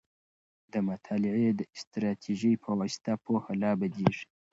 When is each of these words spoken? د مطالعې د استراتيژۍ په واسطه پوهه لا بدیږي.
د 0.71 0.73
مطالعې 0.89 1.49
د 1.59 1.61
استراتيژۍ 1.75 2.53
په 2.63 2.69
واسطه 2.79 3.13
پوهه 3.25 3.51
لا 3.61 3.71
بدیږي. 3.79 4.25